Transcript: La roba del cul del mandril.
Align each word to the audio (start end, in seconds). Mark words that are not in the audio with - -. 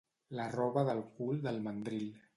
La 0.37 0.47
roba 0.53 0.85
del 0.89 1.03
cul 1.19 1.39
del 1.49 1.63
mandril. 1.69 2.13